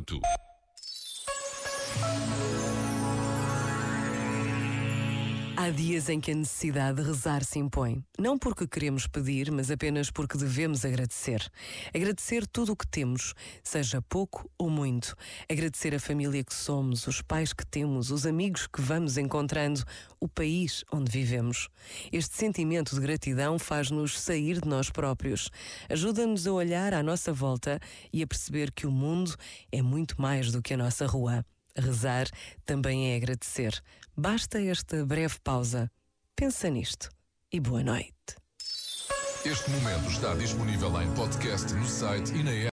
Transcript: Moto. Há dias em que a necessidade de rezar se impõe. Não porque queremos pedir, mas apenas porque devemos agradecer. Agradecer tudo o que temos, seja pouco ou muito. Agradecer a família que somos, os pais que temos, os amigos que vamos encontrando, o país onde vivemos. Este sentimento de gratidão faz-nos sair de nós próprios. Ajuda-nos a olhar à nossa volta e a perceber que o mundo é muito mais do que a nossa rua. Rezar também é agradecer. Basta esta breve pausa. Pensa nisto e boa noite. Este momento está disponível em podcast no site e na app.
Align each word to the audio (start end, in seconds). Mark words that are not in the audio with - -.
Moto. 0.00 0.39
Há 5.70 5.72
dias 5.72 6.08
em 6.08 6.18
que 6.18 6.32
a 6.32 6.34
necessidade 6.34 7.00
de 7.00 7.06
rezar 7.06 7.44
se 7.44 7.56
impõe. 7.60 8.04
Não 8.18 8.36
porque 8.36 8.66
queremos 8.66 9.06
pedir, 9.06 9.52
mas 9.52 9.70
apenas 9.70 10.10
porque 10.10 10.36
devemos 10.36 10.84
agradecer. 10.84 11.48
Agradecer 11.94 12.44
tudo 12.44 12.72
o 12.72 12.76
que 12.76 12.88
temos, 12.88 13.34
seja 13.62 14.02
pouco 14.02 14.50
ou 14.58 14.68
muito. 14.68 15.14
Agradecer 15.48 15.94
a 15.94 16.00
família 16.00 16.42
que 16.42 16.52
somos, 16.52 17.06
os 17.06 17.22
pais 17.22 17.52
que 17.52 17.64
temos, 17.64 18.10
os 18.10 18.26
amigos 18.26 18.66
que 18.66 18.82
vamos 18.82 19.16
encontrando, 19.16 19.84
o 20.18 20.26
país 20.26 20.84
onde 20.92 21.08
vivemos. 21.08 21.68
Este 22.10 22.36
sentimento 22.36 22.96
de 22.96 23.00
gratidão 23.00 23.56
faz-nos 23.56 24.18
sair 24.18 24.60
de 24.60 24.68
nós 24.68 24.90
próprios. 24.90 25.52
Ajuda-nos 25.88 26.48
a 26.48 26.52
olhar 26.52 26.92
à 26.92 27.00
nossa 27.00 27.32
volta 27.32 27.78
e 28.12 28.24
a 28.24 28.26
perceber 28.26 28.72
que 28.72 28.88
o 28.88 28.90
mundo 28.90 29.36
é 29.70 29.80
muito 29.80 30.20
mais 30.20 30.50
do 30.50 30.60
que 30.60 30.74
a 30.74 30.76
nossa 30.76 31.06
rua. 31.06 31.44
Rezar 31.76 32.26
também 32.64 33.12
é 33.12 33.16
agradecer. 33.16 33.82
Basta 34.16 34.60
esta 34.60 35.04
breve 35.04 35.36
pausa. 35.42 35.90
Pensa 36.36 36.68
nisto 36.68 37.08
e 37.52 37.60
boa 37.60 37.82
noite. 37.82 38.14
Este 39.44 39.70
momento 39.70 40.10
está 40.10 40.34
disponível 40.34 41.00
em 41.00 41.10
podcast 41.14 41.72
no 41.72 41.86
site 41.86 42.30
e 42.34 42.42
na 42.42 42.50
app. 42.52 42.68